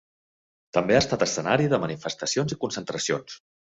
[0.77, 3.37] També ha estat escenari de manifestacions i concentracions.